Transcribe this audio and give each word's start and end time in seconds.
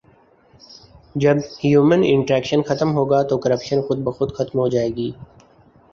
جب 1.15 1.37
human 1.63 2.01
interaction 2.05 2.61
ختم 2.67 2.93
ہوگا 2.95 3.21
تو 3.29 3.37
کرپشن 3.37 3.81
خودبخود 3.87 4.35
ختم 4.35 4.59
ہو 4.59 4.67
جائے 4.67 4.89
گی 4.95 5.11